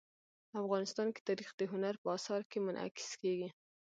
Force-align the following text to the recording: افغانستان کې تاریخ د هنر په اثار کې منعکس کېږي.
افغانستان 0.61 1.07
کې 1.15 1.21
تاریخ 1.29 1.49
د 1.55 1.61
هنر 1.71 1.93
په 2.03 2.07
اثار 2.17 2.41
کې 2.49 2.57
منعکس 2.65 3.09
کېږي. 3.21 3.49